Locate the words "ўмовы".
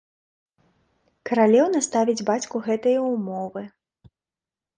3.11-3.63